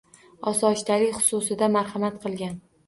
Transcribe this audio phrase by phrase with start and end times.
[0.51, 2.61] Osoyishtalik xususida marhamat qilgan